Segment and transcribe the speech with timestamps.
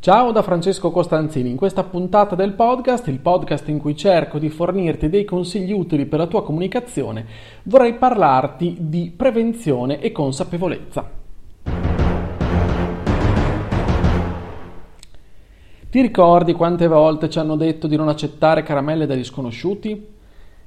[0.00, 4.48] Ciao da Francesco Costanzini, in questa puntata del podcast, il podcast in cui cerco di
[4.48, 7.26] fornirti dei consigli utili per la tua comunicazione,
[7.64, 11.10] vorrei parlarti di prevenzione e consapevolezza.
[15.90, 20.06] Ti ricordi quante volte ci hanno detto di non accettare caramelle dagli sconosciuti?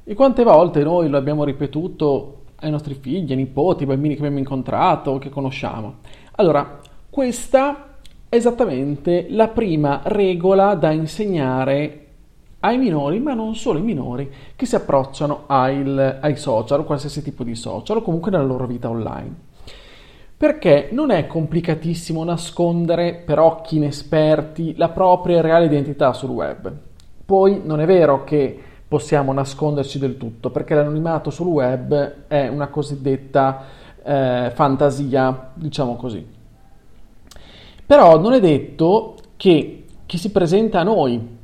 [0.04, 4.20] E quante volte noi lo abbiamo ripetuto ai nostri figli, ai nipoti, ai bambini che
[4.20, 6.00] abbiamo incontrato, che conosciamo?
[6.34, 7.91] Allora, questa
[8.34, 12.06] esattamente la prima regola da insegnare
[12.62, 17.44] ai minori, ma non solo ai minori, che si approcciano ai, ai social, qualsiasi tipo
[17.44, 19.36] di social, o comunque nella loro vita online.
[20.38, 26.72] Perché non è complicatissimo nascondere per occhi inesperti la propria reale identità sul web.
[27.26, 32.70] Poi non è vero che possiamo nasconderci del tutto, perché l'anonimato sul web è una
[32.70, 33.66] cosiddetta
[34.02, 36.40] eh, fantasia, diciamo così.
[37.86, 41.40] Però non è detto che chi si presenta a noi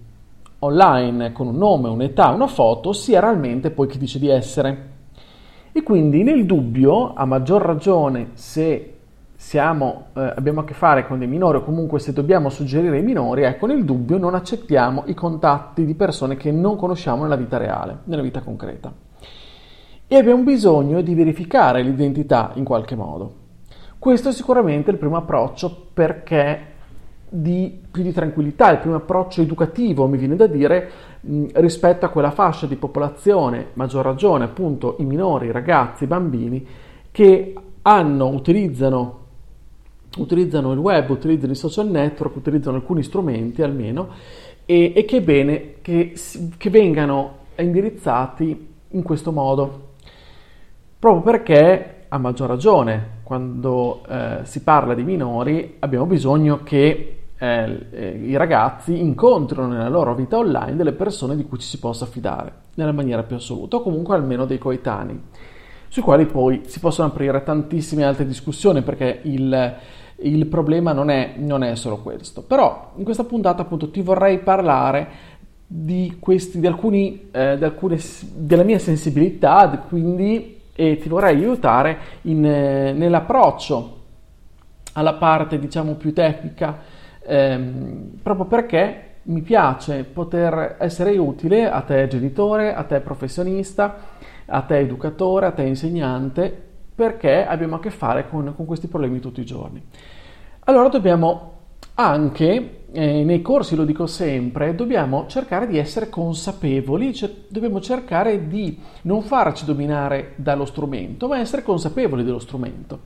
[0.59, 4.95] online con un nome, un'età, una foto sia realmente poi chi dice di essere.
[5.71, 8.93] E quindi nel dubbio, a maggior ragione se
[9.35, 13.03] siamo, eh, abbiamo a che fare con dei minori o comunque se dobbiamo suggerire ai
[13.03, 17.57] minori, ecco nel dubbio non accettiamo i contatti di persone che non conosciamo nella vita
[17.57, 18.91] reale, nella vita concreta.
[20.07, 23.45] E abbiamo bisogno di verificare l'identità in qualche modo.
[23.99, 26.75] Questo è sicuramente il primo approccio perché
[27.29, 30.89] di più di tranquillità, il primo approccio educativo, mi viene da dire,
[31.21, 36.07] mh, rispetto a quella fascia di popolazione, maggior ragione appunto i minori, i ragazzi, i
[36.07, 36.65] bambini,
[37.11, 39.25] che hanno, utilizzano,
[40.17, 44.09] utilizzano il web, utilizzano i social network, utilizzano alcuni strumenti almeno,
[44.63, 46.13] e, e che è bene che,
[46.55, 49.93] che vengano indirizzati in questo modo,
[50.99, 57.87] proprio perché a maggior ragione quando eh, si parla di minori abbiamo bisogno che eh,
[57.91, 62.05] eh, i ragazzi incontrino nella loro vita online delle persone di cui ci si possa
[62.05, 65.21] fidare nella maniera più assoluta o comunque almeno dei coetanei
[65.89, 69.75] sui quali poi si possono aprire tantissime altre discussioni perché il,
[70.21, 72.43] il problema non è, non è, solo questo.
[72.43, 75.07] Però in questa puntata appunto ti vorrei parlare
[75.67, 77.99] di, questi, di, alcuni, eh, di alcune
[78.35, 83.95] della mia sensibilità quindi e ti vorrei aiutare in, eh, nell'approccio
[84.93, 86.77] alla parte diciamo più tecnica
[87.25, 93.97] ehm, proprio perché mi piace poter essere utile a te genitore, a te professionista,
[94.45, 96.65] a te educatore, a te insegnante
[96.95, 99.83] perché abbiamo a che fare con, con questi problemi tutti i giorni.
[100.65, 101.53] Allora dobbiamo
[101.95, 108.47] anche eh, nei corsi, lo dico sempre, dobbiamo cercare di essere consapevoli, cioè dobbiamo cercare
[108.47, 112.99] di non farci dominare dallo strumento, ma essere consapevoli dello strumento.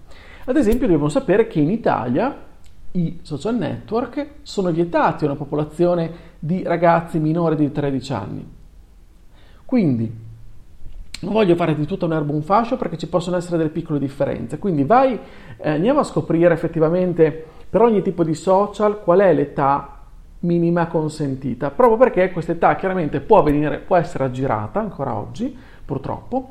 [0.45, 2.49] Ad esempio dobbiamo sapere che in Italia
[2.93, 8.47] i social network sono vietati a una popolazione di ragazzi minori di 13 anni.
[9.65, 10.29] Quindi
[11.21, 14.57] non voglio fare di tutta un'erba un fascio perché ci possono essere delle piccole differenze.
[14.57, 15.17] Quindi vai,
[15.57, 19.99] eh, andiamo a scoprire effettivamente per ogni tipo di social qual è l'età
[20.39, 25.55] minima consentita, proprio perché questa età chiaramente può, venire, può essere aggirata ancora oggi,
[25.85, 26.49] purtroppo,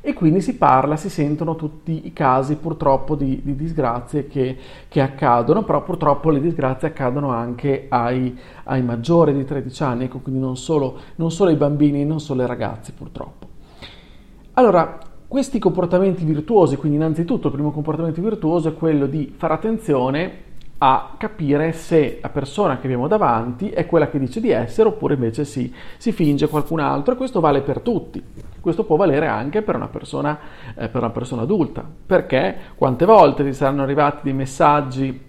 [0.00, 5.00] e quindi si parla, si sentono tutti i casi purtroppo di, di disgrazie che, che,
[5.00, 10.40] accadono, però purtroppo le disgrazie accadono anche ai, ai maggiori di 13 anni, ecco, quindi
[10.40, 13.48] non solo, non solo ai bambini, non solo ai ragazzi purtroppo.
[14.52, 20.48] Allora, questi comportamenti virtuosi, quindi innanzitutto il primo comportamento virtuoso è quello di fare attenzione
[20.82, 25.12] a capire se la persona che abbiamo davanti è quella che dice di essere oppure
[25.12, 28.22] invece si, si finge qualcun altro e questo vale per tutti.
[28.60, 30.38] Questo può valere anche per una, persona,
[30.74, 35.28] eh, per una persona adulta, perché quante volte ti saranno arrivati dei messaggi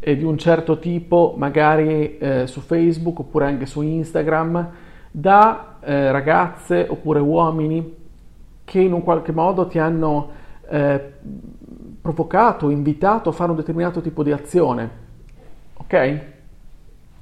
[0.00, 4.70] eh, di un certo tipo, magari eh, su Facebook oppure anche su Instagram,
[5.08, 7.94] da eh, ragazze oppure uomini
[8.64, 10.30] che in un qualche modo ti hanno
[10.68, 11.12] eh,
[12.04, 14.90] provocato, invitato a fare un determinato tipo di azione.
[15.72, 16.20] Ok?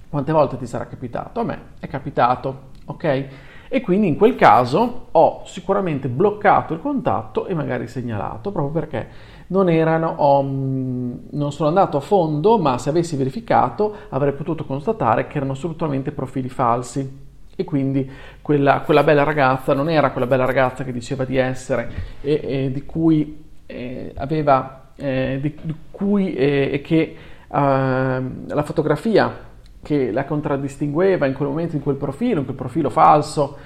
[0.08, 1.38] Quante volte ti sarà capitato?
[1.38, 3.26] A me è capitato, ok?
[3.68, 9.08] E quindi in quel caso ho sicuramente bloccato il contatto e magari segnalato proprio perché
[9.46, 15.28] non erano, ho, non sono andato a fondo, ma se avessi verificato avrei potuto constatare
[15.28, 17.20] che erano assolutamente profili falsi.
[17.54, 18.10] E quindi
[18.42, 21.88] quella, quella, bella ragazza non era quella bella ragazza che diceva di essere
[22.20, 27.16] e, e di cui eh, aveva, eh, di, di, cui e eh, che
[27.50, 29.50] ehm, la fotografia
[29.82, 33.56] che la contraddistingueva in quel momento, in quel profilo, in quel profilo falso,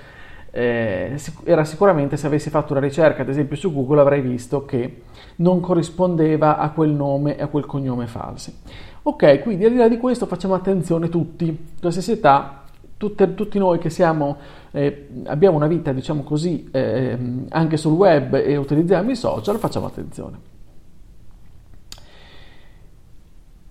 [0.51, 5.03] eh, era sicuramente se avessi fatto una ricerca, ad esempio su Google, avrei visto che
[5.37, 8.55] non corrispondeva a quel nome e a quel cognome falsi.
[9.03, 12.63] Ok, quindi al di là di questo facciamo attenzione tutti, qualsiasi età,
[12.97, 14.37] tutte, tutti noi che siamo,
[14.71, 17.19] eh, abbiamo una vita, diciamo così, eh,
[17.51, 20.55] anche sul web e utilizziamo i social, facciamo attenzione.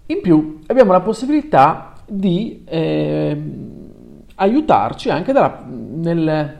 [0.07, 3.51] In più abbiamo la possibilità di eh,
[4.35, 6.59] aiutarci anche dalla, nel,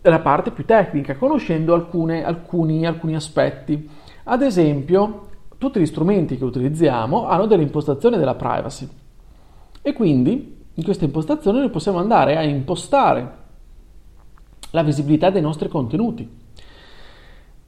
[0.00, 3.88] nella parte più tecnica, conoscendo alcune, alcuni, alcuni aspetti.
[4.24, 8.88] Ad esempio, tutti gli strumenti che utilizziamo hanno delle impostazioni della privacy
[9.82, 13.44] e quindi in questa impostazione noi possiamo andare a impostare
[14.70, 16.28] la visibilità dei nostri contenuti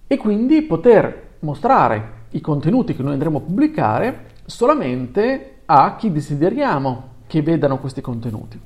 [0.06, 7.16] e quindi poter mostrare i contenuti che noi andremo a pubblicare solamente a chi desideriamo
[7.26, 8.60] che vedano questi contenuti.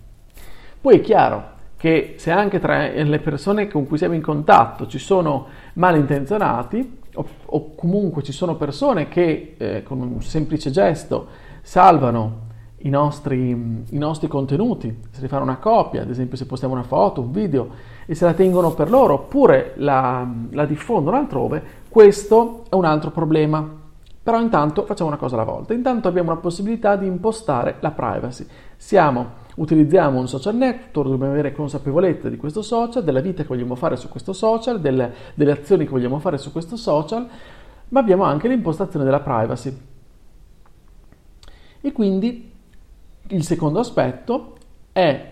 [0.80, 4.98] Poi è chiaro che se anche tra le persone con cui siamo in contatto ci
[4.98, 11.26] sono malintenzionati o, o comunque ci sono persone che eh, con un semplice gesto
[11.62, 12.50] salvano
[12.82, 16.82] i nostri, i nostri, contenuti, se ne fanno una copia, ad esempio se postiamo una
[16.82, 17.69] foto, un video
[18.06, 23.11] e se la tengono per loro oppure la, la diffondono altrove, questo è un altro
[23.11, 23.81] problema.
[24.25, 25.75] Però intanto facciamo una cosa alla volta.
[25.75, 28.46] Intanto abbiamo la possibilità di impostare la privacy.
[28.76, 29.26] Siamo,
[29.56, 33.96] utilizziamo un social network, dobbiamo avere consapevolezza di questo social, della vita che vogliamo fare
[33.96, 37.29] su questo social, delle, delle azioni che vogliamo fare su questo social,
[37.88, 39.76] ma abbiamo anche l'impostazione della privacy.
[41.81, 42.51] E quindi
[43.32, 44.56] il secondo aspetto
[44.93, 45.31] è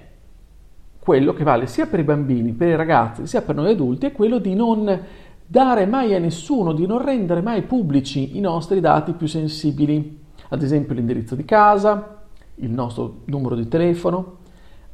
[0.98, 4.12] quello che vale sia per i bambini, per i ragazzi, sia per noi adulti, è
[4.12, 5.04] quello di non
[5.46, 10.18] dare mai a nessuno, di non rendere mai pubblici i nostri dati più sensibili,
[10.48, 12.22] ad esempio l'indirizzo di casa,
[12.56, 14.36] il nostro numero di telefono,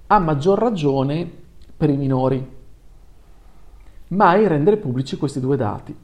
[0.06, 1.28] a maggior ragione
[1.76, 2.54] per i minori.
[4.08, 5.96] Mai rendere pubblici questi due dati.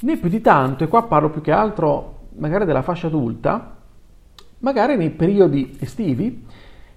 [0.00, 3.76] Né più di tanto, e qua parlo più che altro magari della fascia adulta,
[4.64, 6.42] magari nei periodi estivi,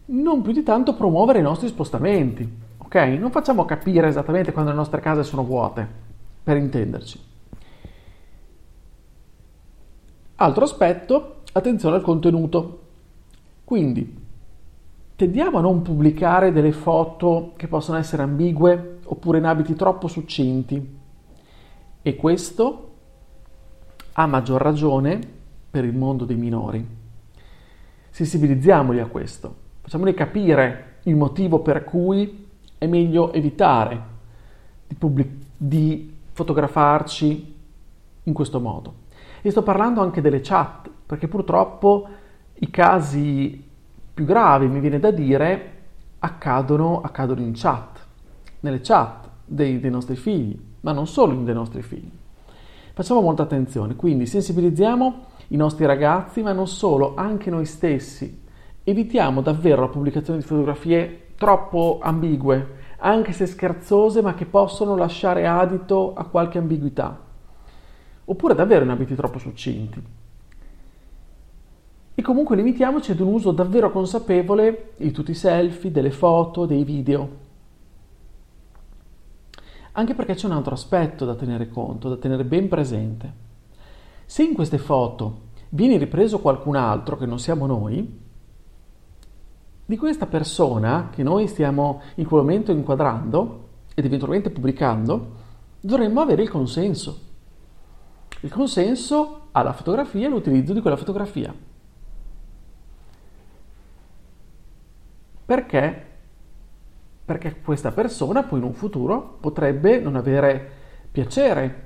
[0.06, 2.96] non più di tanto promuovere i nostri spostamenti, ok?
[3.20, 5.86] Non facciamo capire esattamente quando le nostre case sono vuote,
[6.42, 7.20] per intenderci.
[10.36, 12.80] Altro aspetto, attenzione al contenuto.
[13.66, 14.18] Quindi,
[15.18, 20.96] tendiamo a non pubblicare delle foto che possono essere ambigue oppure in abiti troppo succinti.
[22.02, 22.92] E questo
[24.14, 25.20] a maggior ragione
[25.70, 27.06] per il mondo dei minori
[28.18, 34.02] sensibilizziamoli a questo, facciamoli capire il motivo per cui è meglio evitare
[34.88, 37.56] di, pubblic- di fotografarci
[38.24, 39.06] in questo modo.
[39.44, 42.08] E sto parlando anche delle chat, perché purtroppo
[42.56, 43.64] i casi
[44.16, 45.74] più gravi, mi viene da dire,
[46.18, 48.04] accadono, accadono in chat,
[48.62, 52.10] nelle chat dei, dei nostri figli, ma non solo dei nostri figli.
[52.94, 58.46] Facciamo molta attenzione, quindi sensibilizziamo i nostri ragazzi, ma non solo, anche noi stessi.
[58.84, 65.46] Evitiamo davvero la pubblicazione di fotografie troppo ambigue, anche se scherzose, ma che possono lasciare
[65.46, 67.20] adito a qualche ambiguità.
[68.26, 70.04] Oppure davvero in abiti troppo succinti.
[72.16, 76.84] E comunque limitiamoci ad un uso davvero consapevole di tutti i selfie, delle foto, dei
[76.84, 77.46] video.
[79.94, 83.46] Anche perché c'è un altro aspetto da tenere conto, da tenere ben presente.
[84.30, 88.26] Se in queste foto viene ripreso qualcun altro che non siamo noi,
[89.86, 95.36] di questa persona che noi stiamo in quel momento inquadrando ed eventualmente pubblicando,
[95.80, 97.22] dovremmo avere il consenso.
[98.42, 101.56] Il consenso alla fotografia e all'utilizzo di quella fotografia.
[105.46, 106.06] Perché?
[107.24, 110.70] Perché questa persona poi in un futuro potrebbe non avere
[111.10, 111.86] piacere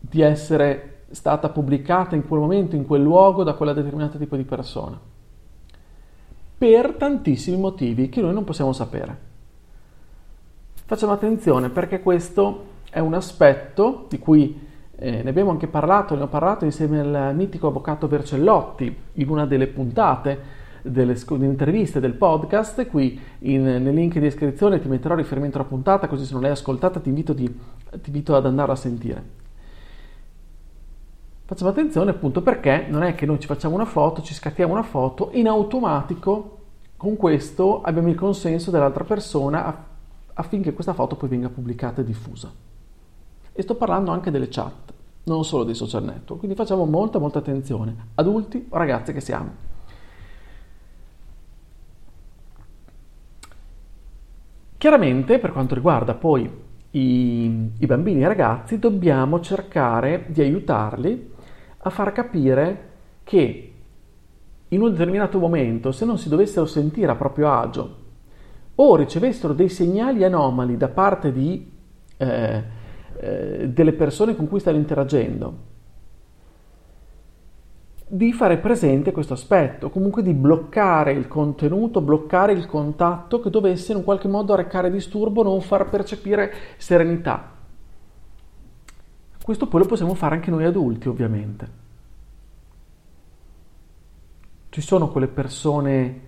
[0.00, 4.42] di essere stata pubblicata in quel momento, in quel luogo, da quella determinata tipo di
[4.42, 4.98] persona.
[6.58, 9.32] Per tantissimi motivi che noi non possiamo sapere.
[10.86, 14.60] Facciamo attenzione perché questo è un aspetto di cui
[14.96, 19.46] eh, ne abbiamo anche parlato, ne ho parlato insieme al mitico avvocato Vercellotti in una
[19.46, 22.86] delle puntate delle, delle interviste del podcast.
[22.86, 26.50] Qui in, nel link di iscrizione ti metterò riferimento alla puntata, così se non l'hai
[26.50, 29.42] ascoltata ti invito, di, ti invito ad andarla a sentire.
[31.46, 34.82] Facciamo attenzione appunto perché non è che noi ci facciamo una foto, ci scattiamo una
[34.82, 36.60] foto, in automatico
[36.96, 39.86] con questo abbiamo il consenso dell'altra persona
[40.32, 42.50] affinché questa foto poi venga pubblicata e diffusa.
[43.52, 47.40] E sto parlando anche delle chat, non solo dei social network, quindi facciamo molta molta
[47.40, 49.50] attenzione, adulti o ragazzi che siamo.
[54.78, 56.50] Chiaramente, per quanto riguarda poi
[56.92, 61.32] i, i bambini e i ragazzi, dobbiamo cercare di aiutarli
[61.86, 62.90] a far capire
[63.24, 63.72] che
[64.68, 68.02] in un determinato momento, se non si dovessero sentire a proprio agio
[68.74, 71.70] o ricevessero dei segnali anomali da parte di,
[72.16, 72.62] eh,
[73.20, 75.72] eh, delle persone con cui stanno interagendo,
[78.06, 83.92] di fare presente questo aspetto, comunque di bloccare il contenuto, bloccare il contatto che dovesse
[83.92, 87.53] in un qualche modo arrecare disturbo, non far percepire serenità.
[89.44, 91.68] Questo poi lo possiamo fare anche noi adulti, ovviamente.
[94.70, 96.20] Ci sono quelle persone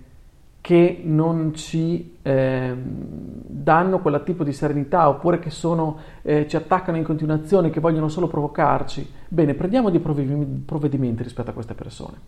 [0.60, 6.98] che non ci eh, danno quel tipo di serenità oppure che sono, eh, ci attaccano
[6.98, 9.10] in continuazione, che vogliono solo provocarci.
[9.28, 12.18] Bene, prendiamo dei provvedimenti rispetto a queste persone.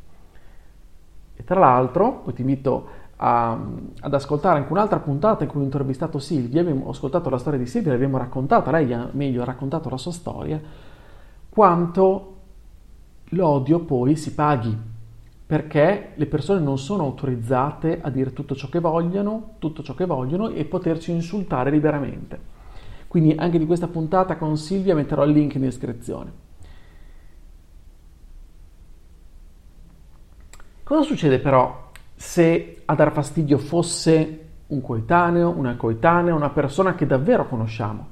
[1.36, 2.88] E tra l'altro, poi ti invito
[3.20, 3.58] a,
[4.00, 7.66] ad ascoltare anche un'altra puntata in cui ho intervistato Silvia, abbiamo ascoltato la storia di
[7.66, 10.60] Silvia, l'abbiamo raccontata, lei ha meglio raccontato la sua storia,
[11.48, 12.36] quanto
[13.30, 14.96] l'odio poi si paghi
[15.48, 20.04] perché le persone non sono autorizzate a dire tutto ciò che vogliono, tutto ciò che
[20.04, 22.38] vogliono e poterci insultare liberamente.
[23.08, 26.32] Quindi anche di questa puntata con Silvia metterò il link in descrizione.
[30.84, 31.87] Cosa succede però
[32.18, 38.06] se a dar fastidio fosse un coetaneo, una coetanea, una persona che davvero conosciamo?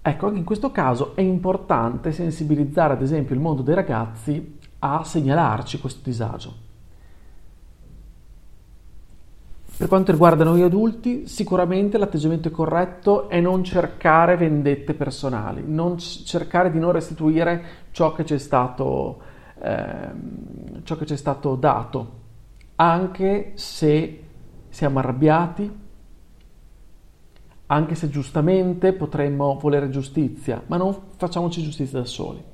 [0.00, 5.02] Ecco, anche in questo caso è importante sensibilizzare ad esempio il mondo dei ragazzi a
[5.02, 6.54] segnalarci questo disagio.
[9.76, 16.70] Per quanto riguarda noi adulti, sicuramente l'atteggiamento corretto è non cercare vendette personali, non cercare
[16.70, 19.32] di non restituire ciò che ci è stato,
[19.64, 22.22] eh, ciò che ci è stato dato,
[22.76, 24.22] anche se
[24.68, 25.82] siamo arrabbiati,
[27.66, 32.52] anche se giustamente potremmo volere giustizia, ma non facciamoci giustizia da soli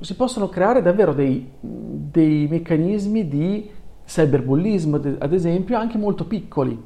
[0.00, 3.70] si possono creare davvero dei, dei meccanismi di
[4.04, 6.80] cyberbullismo, ad esempio, anche molto piccoli.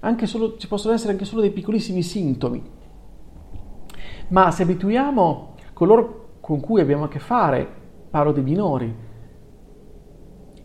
[0.00, 2.62] Anche solo, ci possono essere anche solo dei piccolissimi sintomi.
[4.28, 7.66] Ma se abituiamo coloro con cui abbiamo a che fare,
[8.08, 8.94] parlo dei minori,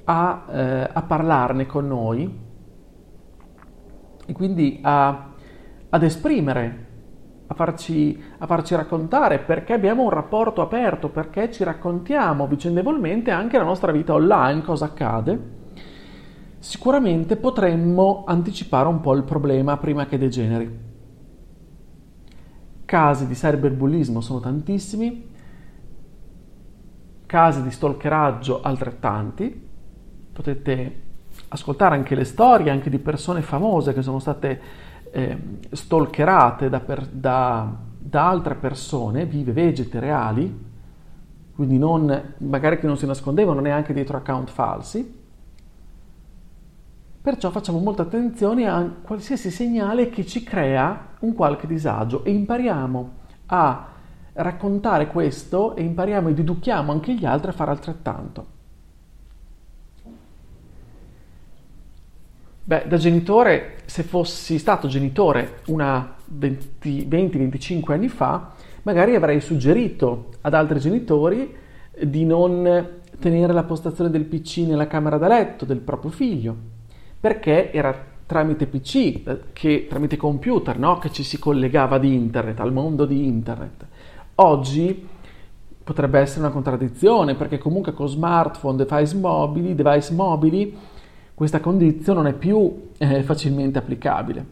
[0.03, 2.39] a, eh, a parlarne con noi
[4.27, 5.31] e quindi a,
[5.89, 6.85] ad esprimere
[7.47, 13.57] a farci, a farci raccontare, perché abbiamo un rapporto aperto, perché ci raccontiamo vicendevolmente anche
[13.57, 15.39] la nostra vita online, cosa accade,
[16.59, 20.79] sicuramente potremmo anticipare un po' il problema prima che degeneri.
[22.85, 25.30] Casi di cyberbullismo sono tantissimi,
[27.31, 29.69] casi di stalkeraggio altrettanti,
[30.33, 31.01] potete
[31.47, 34.61] ascoltare anche le storie anche di persone famose che sono state
[35.11, 35.38] eh,
[35.71, 40.69] stalkerate da, per, da, da, altre persone, vive, vegete, reali,
[41.55, 45.19] quindi non, magari che non si nascondevano neanche dietro account falsi.
[47.21, 53.11] Perciò facciamo molta attenzione a qualsiasi segnale che ci crea un qualche disagio e impariamo
[53.45, 53.88] a
[54.33, 58.59] raccontare questo e impariamo ed educhiamo anche gli altri a fare altrettanto.
[62.63, 70.53] Beh, da genitore, se fossi stato genitore una 20-25 anni fa, magari avrei suggerito ad
[70.53, 71.55] altri genitori
[72.01, 76.55] di non tenere la postazione del PC nella camera da letto del proprio figlio,
[77.19, 80.97] perché era tramite PC, che, tramite computer, no?
[81.00, 83.85] che ci si collegava ad internet, al mondo di internet.
[84.43, 85.07] Oggi
[85.83, 90.77] potrebbe essere una contraddizione, perché comunque con smartphone, device mobili, device mobili
[91.36, 94.43] questa condizione non è più eh, facilmente applicabile.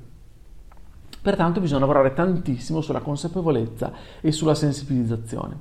[1.21, 3.91] Pertanto bisogna lavorare tantissimo sulla consapevolezza
[4.21, 5.57] e sulla sensibilizzazione.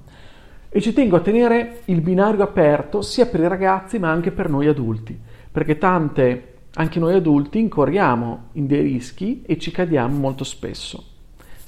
[0.69, 4.51] E ci tengo a tenere il binario aperto sia per i ragazzi ma anche per
[4.51, 5.19] noi adulti,
[5.51, 11.17] perché tante, anche noi adulti, incorriamo in dei rischi e ci cadiamo molto spesso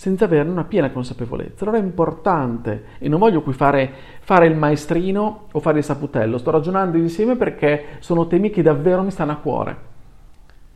[0.01, 1.63] senza averne una piena consapevolezza.
[1.63, 6.39] Allora è importante, e non voglio qui fare, fare, il maestrino o fare il saputello,
[6.39, 9.77] sto ragionando insieme perché sono temi che davvero mi stanno a cuore.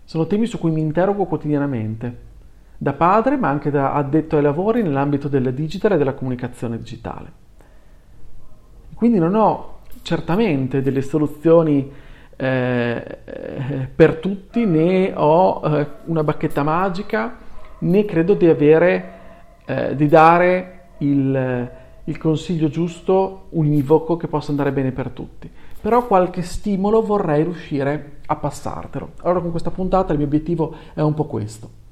[0.04, 2.18] Sono temi su cui mi interrogo quotidianamente,
[2.76, 7.32] da padre ma anche da addetto ai lavori nell'ambito del digital e della comunicazione digitale.
[8.94, 11.90] Quindi non ho certamente delle soluzioni
[12.36, 17.38] eh, eh, per tutti, né ho eh, una bacchetta magica,
[17.78, 19.13] né credo di avere,
[19.64, 21.70] eh, di dare il,
[22.04, 25.50] il consiglio giusto, univoco, che possa andare bene per tutti.
[25.80, 29.12] Però qualche stimolo vorrei riuscire a passartelo.
[29.22, 31.82] Allora con questa puntata il mio obiettivo è un po' questo.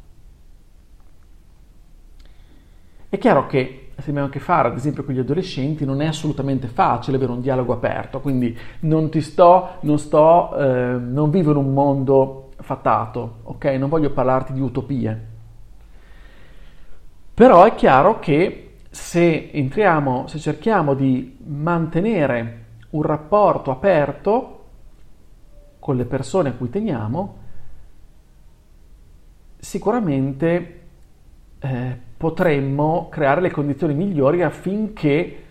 [3.09, 6.07] È chiaro che se abbiamo a che fare, ad esempio, con gli adolescenti, non è
[6.07, 11.51] assolutamente facile avere un dialogo aperto, quindi non ti sto, non sto, eh, non vivo
[11.51, 13.65] in un mondo fatato, ok?
[13.79, 15.31] Non voglio parlarti di utopie.
[17.35, 24.65] Però è chiaro che se entriamo, se cerchiamo di mantenere un rapporto aperto
[25.79, 27.39] con le persone a cui teniamo,
[29.59, 30.81] sicuramente
[31.59, 35.43] eh, potremmo creare le condizioni migliori affinché,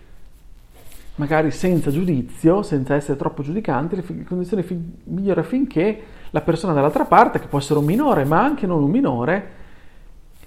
[1.16, 7.04] magari senza giudizio, senza essere troppo giudicanti, le condizioni fi- migliori affinché la persona dall'altra
[7.06, 9.60] parte, che può essere un minore, ma anche non un minore,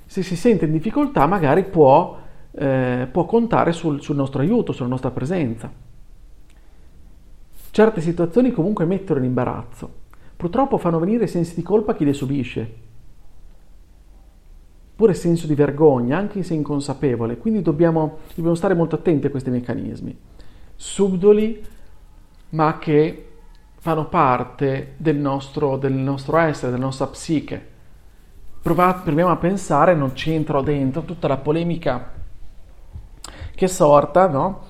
[0.06, 2.18] se si sente in difficoltà, magari può,
[2.52, 5.72] eh, può contare sul, sul nostro aiuto, sulla nostra presenza.
[7.72, 10.04] Certe situazioni comunque mettono in imbarazzo.
[10.36, 12.84] Purtroppo fanno venire sensi di colpa a chi le subisce
[14.96, 19.50] pure senso di vergogna, anche se inconsapevole, quindi dobbiamo, dobbiamo stare molto attenti a questi
[19.50, 20.18] meccanismi,
[20.76, 21.64] subdoli
[22.50, 23.28] ma che
[23.78, 27.74] fanno parte del nostro, del nostro essere, della nostra psiche.
[28.66, 32.14] Proviamo a pensare, non c'entro dentro, tutta la polemica
[33.54, 34.62] che è sorta no?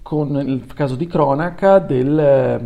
[0.00, 2.60] con il caso di cronaca del,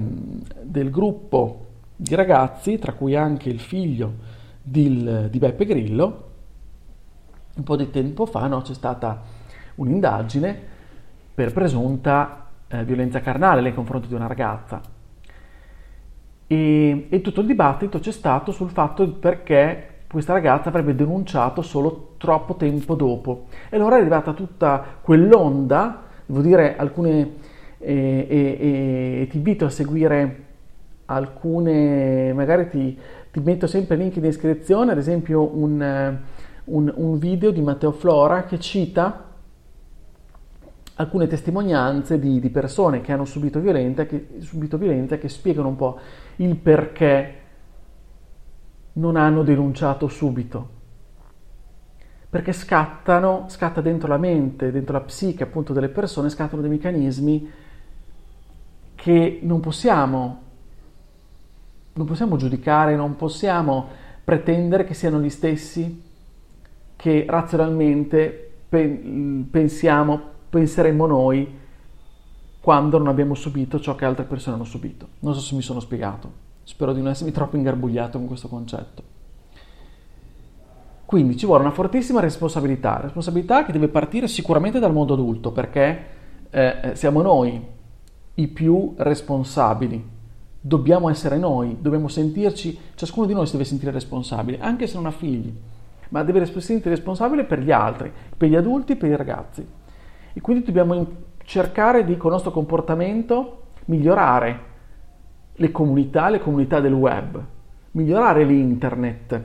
[0.61, 4.17] del, gruppo di ragazzi, tra cui anche il figlio
[4.61, 6.25] di, di Beppe Grillo,
[7.55, 9.23] un po' di tempo fa no, c'è stata
[9.77, 10.61] un'indagine
[11.35, 14.83] per presunta eh, violenza carnale nei confronti di una ragazza.
[16.47, 22.15] E, e, tutto il dibattito c'è stato sul fatto perché questa ragazza avrebbe denunciato solo
[22.19, 23.47] troppo tempo dopo.
[23.69, 27.33] E allora è arrivata tutta quell'onda, devo dire alcune,
[27.79, 30.45] eh, eh, eh, ti invito a seguire
[31.07, 32.99] alcune, magari ti,
[33.31, 36.17] ti metto sempre link in descrizione, ad esempio un
[36.67, 39.25] un, un video di Matteo Flora che cita
[40.99, 45.77] alcune testimonianze di, di persone che hanno subito violenza, che, subito violenza che spiegano un
[45.77, 45.99] po'
[46.37, 47.35] il perché
[48.97, 50.75] non hanno denunciato subito.
[52.29, 57.51] Perché scattano, scatta dentro la mente, dentro la psiche appunto delle persone, scattano dei meccanismi
[58.95, 60.43] che non possiamo,
[61.93, 63.89] non possiamo giudicare, non possiamo
[64.25, 66.03] pretendere che siano gli stessi
[66.97, 71.65] che razionalmente pensiamo, penseremmo noi
[72.61, 75.09] quando non abbiamo subito ciò che altre persone hanno subito.
[75.21, 79.15] Non so se mi sono spiegato, spero di non essermi troppo ingarbugliato con questo concetto.
[81.05, 86.07] Quindi ci vuole una fortissima responsabilità, responsabilità che deve partire sicuramente dal mondo adulto, perché
[86.51, 87.65] eh, eh siamo noi
[88.35, 90.15] i più responsabili.
[90.61, 95.07] Dobbiamo essere noi, dobbiamo sentirci, ciascuno di noi si deve sentire responsabile, anche se non
[95.07, 95.55] ha figli
[96.09, 99.67] ma deve essere responsabile per gli altri, per gli adulti, per i ragazzi.
[100.33, 101.07] E quindi dobbiamo
[101.45, 104.75] cercare di, con il nostro comportamento, migliorare
[105.57, 107.43] le comunità, le comunità del web,
[107.93, 109.43] migliorare l'internet.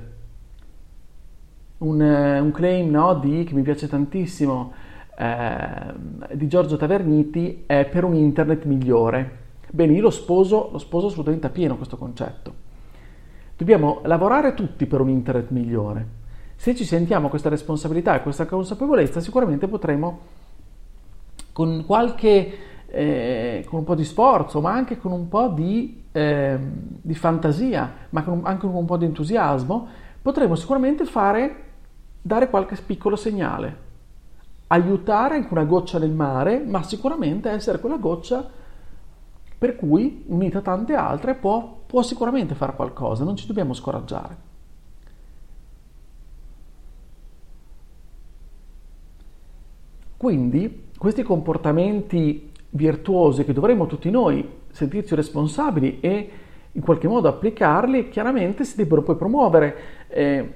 [1.79, 4.71] Un, un claim no, di, che mi piace tantissimo
[5.17, 5.93] eh,
[6.33, 9.39] di Giorgio Taverniti è per un internet migliore.
[9.69, 12.53] Bene, io lo sposo, lo sposo assolutamente a pieno questo concetto.
[13.57, 16.19] Dobbiamo lavorare tutti per un internet migliore
[16.61, 20.19] se ci sentiamo questa responsabilità e questa consapevolezza, sicuramente potremo
[21.53, 22.53] con qualche
[22.85, 27.91] eh, con un po' di sforzo, ma anche con un po' di, eh, di fantasia,
[28.09, 29.87] ma con, anche con un po' di entusiasmo,
[30.21, 31.63] potremo sicuramente fare,
[32.21, 33.89] dare qualche piccolo segnale,
[34.67, 38.59] aiutare anche una goccia nel mare, ma sicuramente essere quella goccia
[39.57, 44.49] per cui, unita a tante altre, può, può sicuramente fare qualcosa, non ci dobbiamo scoraggiare.
[50.17, 56.31] Quindi questi comportamenti virtuosi che dovremmo tutti noi sentirci responsabili e
[56.73, 59.75] in qualche modo applicarli, chiaramente si debbono poi promuovere
[60.07, 60.53] eh,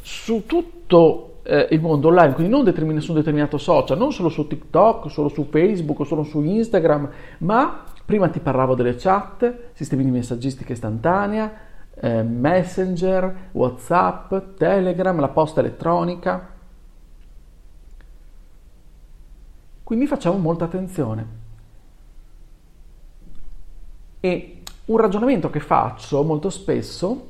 [0.00, 4.28] su tutto eh, il mondo online, quindi non determin- su un determinato social, non solo
[4.30, 10.04] su TikTok, solo su Facebook solo su Instagram, ma prima ti parlavo delle chat, sistemi
[10.04, 11.52] di messaggistica istantanea,
[11.94, 16.48] eh, Messenger, WhatsApp, Telegram, la posta elettronica.
[19.82, 21.39] Quindi facciamo molta attenzione.
[24.20, 27.28] E un ragionamento che faccio molto spesso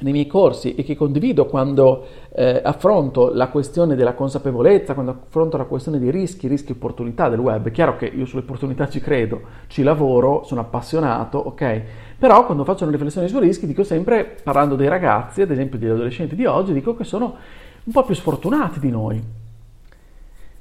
[0.00, 5.56] nei miei corsi e che condivido quando eh, affronto la questione della consapevolezza, quando affronto
[5.56, 7.66] la questione dei rischi, rischi e opportunità del web.
[7.66, 11.82] È chiaro che io sulle opportunità ci credo, ci lavoro, sono appassionato, ok?
[12.18, 15.90] Però quando faccio una riflessione sui rischi dico sempre, parlando dei ragazzi, ad esempio degli
[15.90, 17.36] adolescenti di oggi, dico che sono
[17.84, 19.22] un po' più sfortunati di noi.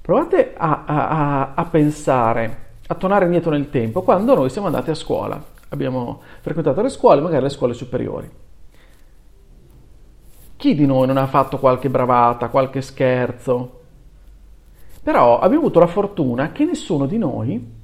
[0.01, 4.95] Provate a, a, a pensare, a tornare indietro nel tempo, quando noi siamo andati a
[4.95, 8.30] scuola, abbiamo frequentato le scuole, magari le scuole superiori.
[10.56, 13.82] Chi di noi non ha fatto qualche bravata, qualche scherzo?
[15.04, 17.78] Però abbiamo avuto la fortuna che nessuno di noi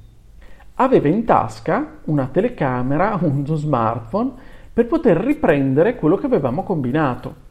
[0.74, 4.32] aveva in tasca una telecamera, uno smartphone
[4.72, 7.44] per poter riprendere quello che avevamo combinato.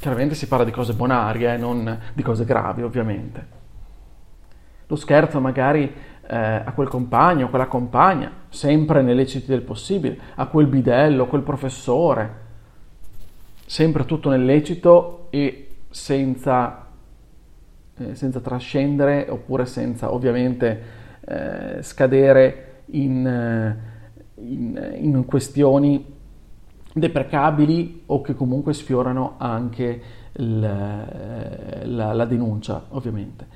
[0.00, 3.56] Chiaramente si parla di cose bonarie, eh, non di cose gravi, ovviamente.
[4.86, 5.92] Lo scherzo magari
[6.30, 11.24] eh, a quel compagno, a quella compagna, sempre nei leciti del possibile, a quel bidello,
[11.24, 12.46] a quel professore,
[13.64, 16.86] sempre tutto nel lecito e senza,
[17.96, 20.82] eh, senza trascendere oppure senza ovviamente
[21.26, 23.78] eh, scadere in, eh,
[24.42, 26.16] in, in, questioni
[26.92, 33.46] deprecabili o che comunque sfiorano anche il, eh, la, la, denuncia ovviamente.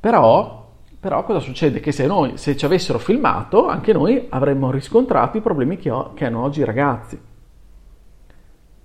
[0.00, 0.59] Però,
[1.00, 1.80] però, cosa succede?
[1.80, 6.12] Che se, noi, se ci avessero filmato anche noi avremmo riscontrato i problemi che, ho,
[6.12, 7.28] che hanno oggi i ragazzi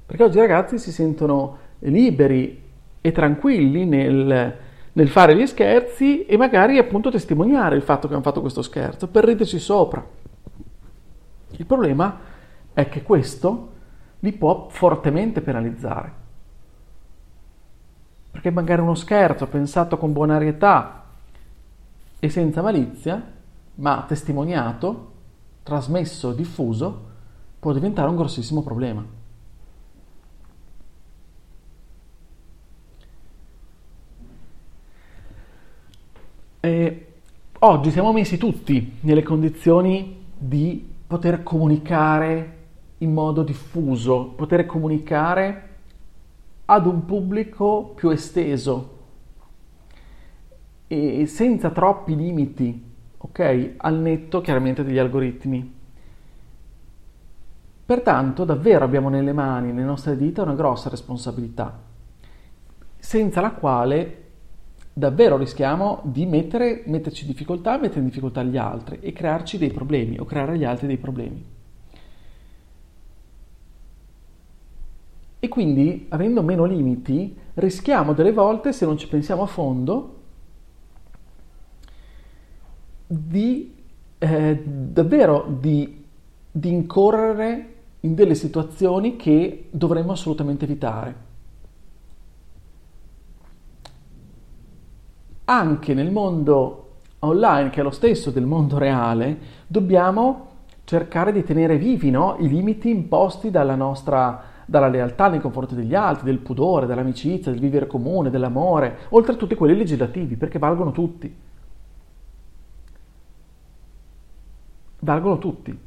[0.05, 2.61] perché oggi i ragazzi si sentono liberi
[3.01, 4.55] e tranquilli nel,
[4.93, 9.07] nel fare gli scherzi e magari appunto testimoniare il fatto che hanno fatto questo scherzo
[9.07, 10.05] per riderci sopra.
[11.57, 12.19] Il problema
[12.73, 13.71] è che questo
[14.19, 16.23] li può fortemente penalizzare.
[18.29, 21.04] Perché magari uno scherzo pensato con bonarietà
[22.25, 23.33] e senza malizia,
[23.75, 25.11] ma testimoniato,
[25.61, 27.13] trasmesso, diffuso,
[27.59, 29.05] può diventare un grossissimo problema.
[36.61, 37.07] Eh,
[37.59, 42.53] oggi siamo messi tutti nelle condizioni di poter comunicare
[42.99, 45.69] in modo diffuso, poter comunicare
[46.65, 48.94] ad un pubblico più esteso
[50.87, 52.83] e senza troppi limiti,
[53.17, 53.73] ok?
[53.77, 55.73] Al netto chiaramente degli algoritmi.
[57.85, 61.79] Pertanto davvero abbiamo nelle mani, nelle nostre dita, una grossa responsabilità,
[62.97, 64.23] senza la quale
[64.91, 69.71] davvero rischiamo di mettere, metterci in difficoltà, mettere in difficoltà gli altri e crearci dei
[69.71, 71.45] problemi o creare agli altri dei problemi.
[75.37, 80.14] E quindi, avendo meno limiti, rischiamo delle volte, se non ci pensiamo a fondo,
[83.05, 83.73] di
[84.17, 86.03] eh, davvero di,
[86.51, 91.25] di incorrere in delle situazioni che dovremmo assolutamente evitare.
[95.45, 96.81] anche nel mondo
[97.19, 99.37] online, che è lo stesso del mondo reale,
[99.67, 100.47] dobbiamo
[100.83, 102.35] cercare di tenere vivi no?
[102.39, 107.59] i limiti imposti dalla nostra dalla lealtà nei confronti degli altri, del pudore, dell'amicizia, del
[107.59, 111.31] vivere comune, dell'amore, oltre a tutti quelli legislativi, perché valgono tutti.
[115.05, 115.79] Valgono tutti.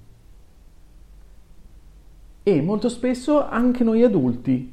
[2.45, 4.73] E molto spesso anche noi adulti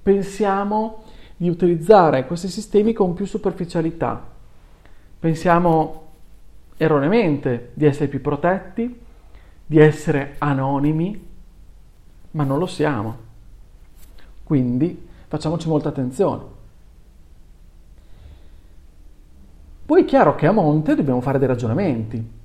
[0.00, 1.02] pensiamo
[1.36, 4.24] di utilizzare questi sistemi con più superficialità.
[5.18, 6.04] Pensiamo
[6.76, 9.00] erroneamente di essere più protetti,
[9.66, 11.26] di essere anonimi,
[12.30, 13.18] ma non lo siamo.
[14.44, 16.54] Quindi facciamoci molta attenzione.
[19.84, 22.35] Poi è chiaro che a monte dobbiamo fare dei ragionamenti,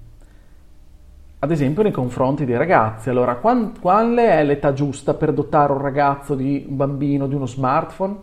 [1.44, 3.10] ad esempio nei confronti dei ragazzi.
[3.10, 8.16] Allora, quale è l'età giusta per dotare un ragazzo di un bambino di uno smartphone?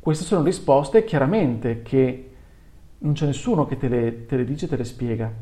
[0.00, 2.30] Queste sono risposte chiaramente che
[2.98, 5.32] non c'è nessuno che te le, te le dice, te le spiega.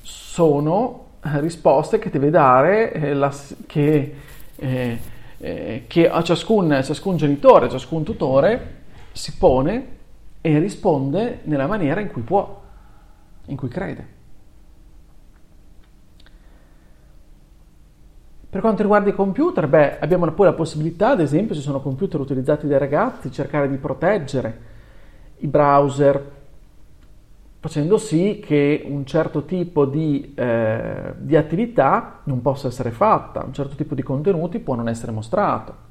[0.00, 3.34] Sono eh, risposte che deve dare, eh, la,
[3.66, 4.14] che,
[4.54, 4.98] eh,
[5.38, 8.76] eh, che, a ciascun, ciascun genitore, ciascun tutore
[9.10, 9.96] si pone
[10.40, 12.66] e risponde nella maniera in cui può,
[13.48, 14.16] in cui crede.
[18.50, 22.18] Per quanto riguarda i computer, beh, abbiamo poi la possibilità, ad esempio, se sono computer
[22.18, 24.60] utilizzati dai ragazzi, cercare di proteggere
[25.40, 26.36] i browser,
[27.60, 33.52] facendo sì che un certo tipo di, eh, di attività non possa essere fatta, un
[33.52, 35.86] certo tipo di contenuti può non essere mostrato.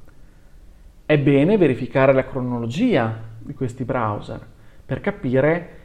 [1.06, 4.44] È bene verificare la cronologia di questi browser
[4.84, 5.77] per capire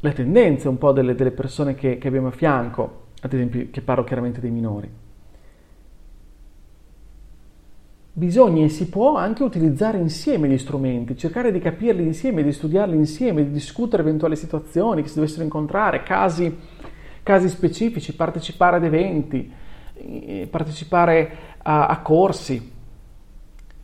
[0.00, 3.82] le tendenze un po' delle, delle persone che, che abbiamo a fianco, ad esempio che
[3.82, 4.90] parlo chiaramente dei minori.
[8.12, 12.96] Bisogna e si può anche utilizzare insieme gli strumenti, cercare di capirli insieme, di studiarli
[12.96, 16.54] insieme, di discutere eventuali situazioni che si dovessero incontrare, casi,
[17.22, 19.50] casi specifici, partecipare ad eventi,
[19.94, 21.30] eh, partecipare
[21.62, 22.72] a, a corsi,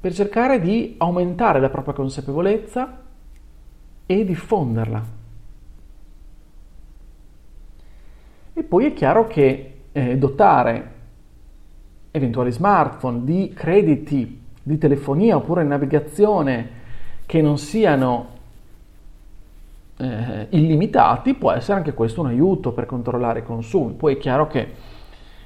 [0.00, 3.02] per cercare di aumentare la propria consapevolezza
[4.06, 5.15] e diffonderla.
[8.68, 10.92] Poi è chiaro che eh, dotare
[12.10, 16.70] eventuali smartphone di crediti di telefonia oppure navigazione
[17.26, 18.34] che non siano
[19.98, 23.94] eh, illimitati può essere anche questo un aiuto per controllare i consumi.
[23.94, 24.94] Poi è chiaro che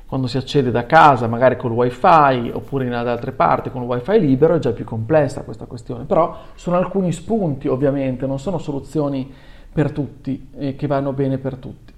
[0.06, 4.18] quando si accede da casa, magari col wifi oppure in altre parti con il wifi
[4.18, 6.04] libero, è già più complessa questa questione.
[6.04, 9.32] Però sono alcuni spunti, ovviamente, non sono soluzioni
[9.72, 11.92] per tutti e che vanno bene per tutti.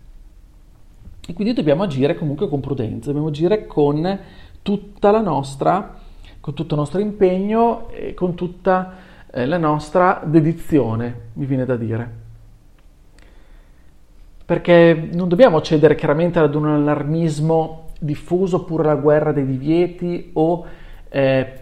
[1.25, 4.19] E quindi dobbiamo agire comunque con prudenza, dobbiamo agire con
[4.61, 5.99] tutta la nostra,
[6.41, 8.95] con tutto il nostro impegno e con tutta
[9.31, 12.21] eh, la nostra dedizione, mi viene da dire.
[14.45, 20.67] Perché non dobbiamo cedere chiaramente ad un allarmismo diffuso oppure la guerra dei divieti o
[21.09, 21.53] eh,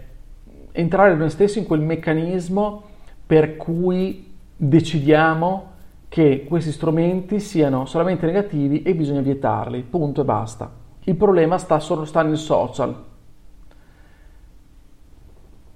[0.71, 2.83] entrare noi stessi in quel meccanismo
[3.27, 5.69] per cui decidiamo
[6.11, 10.69] che questi strumenti siano solamente negativi e bisogna vietarli, punto e basta.
[11.05, 12.93] Il problema sta solo sta nel social.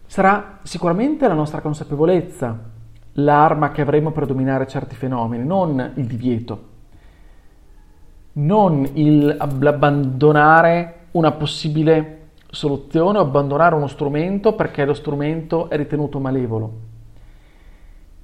[0.05, 2.59] Sarà sicuramente la nostra consapevolezza
[3.13, 6.73] l'arma che avremo per dominare certi fenomeni, non il divieto
[8.37, 16.94] non l'abbandonare una possibile soluzione o abbandonare uno strumento perché lo strumento è ritenuto malevolo.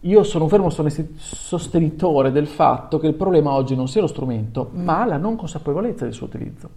[0.01, 4.69] Io sono un fermo sostenitore del fatto che il problema oggi non sia lo strumento,
[4.73, 6.69] ma la non consapevolezza del suo utilizzo.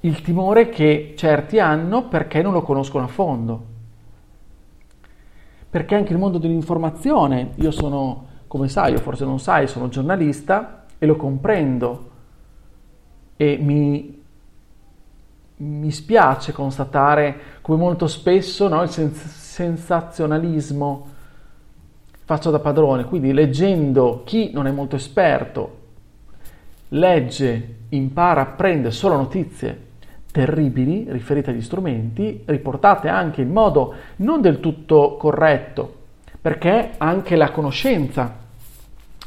[0.00, 3.64] Il timore che certi hanno perché non lo conoscono a fondo.
[5.70, 10.84] Perché anche il mondo dell'informazione, io sono, come sai, o forse non sai, sono giornalista,
[10.98, 12.10] e lo comprendo
[13.36, 14.22] e mi,
[15.56, 21.12] mi spiace constatare come molto spesso no, il sens- sensazionalismo
[22.24, 25.82] faccio da padrone, quindi leggendo chi non è molto esperto,
[26.88, 29.82] legge, impara, apprende solo notizie
[30.30, 35.94] terribili riferite agli strumenti, riportate anche in modo non del tutto corretto,
[36.40, 38.42] perché anche la conoscenza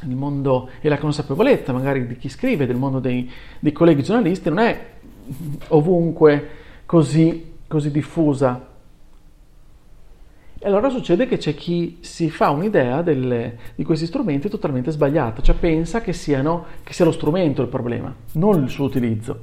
[0.02, 4.50] il mondo e la consapevolezza magari di chi scrive, del mondo dei, dei colleghi giornalisti,
[4.50, 4.86] non è
[5.70, 6.50] ovunque
[6.86, 8.76] così, così diffusa.
[10.68, 15.42] E allora succede che c'è chi si fa un'idea delle, di questi strumenti totalmente sbagliata,
[15.42, 19.40] cioè pensa che, siano, che sia lo strumento il problema, non il suo utilizzo.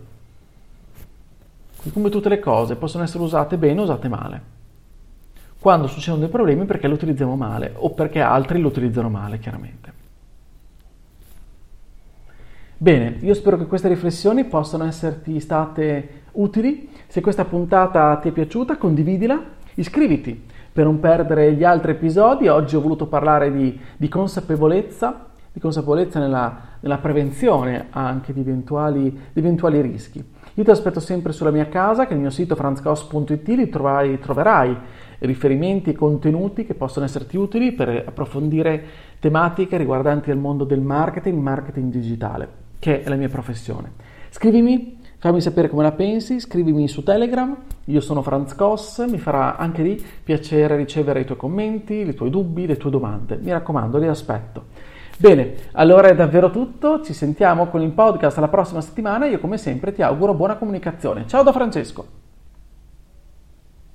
[1.94, 4.42] Come tutte le cose possono essere usate bene o usate male.
[5.58, 9.92] Quando succedono dei problemi perché lo utilizziamo male o perché altri lo utilizzano male, chiaramente.
[12.76, 16.90] Bene, io spero che queste riflessioni possano esserti state utili.
[17.06, 19.42] Se questa puntata ti è piaciuta, condividila,
[19.76, 22.48] iscriviti per non perdere gli altri episodi.
[22.48, 29.02] Oggi ho voluto parlare di, di consapevolezza, di consapevolezza nella, nella prevenzione anche di eventuali,
[29.32, 30.22] di eventuali, rischi.
[30.54, 34.76] Io ti aspetto sempre sulla mia casa, che il mio sito franzcos.it, lì troverai, troverai
[35.20, 38.84] riferimenti e contenuti che possono esserti utili per approfondire
[39.20, 43.92] tematiche riguardanti il mondo del marketing, marketing digitale che è la mia professione.
[44.28, 44.93] Scrivimi,
[45.24, 47.56] fammi sapere come la pensi, scrivimi su Telegram,
[47.86, 52.28] io sono Franz Koss, mi farà anche lì piacere ricevere i tuoi commenti, i tuoi
[52.28, 53.38] dubbi, le tue domande.
[53.40, 54.64] Mi raccomando, li aspetto.
[55.16, 59.56] Bene, allora è davvero tutto, ci sentiamo con il podcast la prossima settimana, io come
[59.56, 61.26] sempre ti auguro buona comunicazione.
[61.26, 62.23] Ciao da Francesco!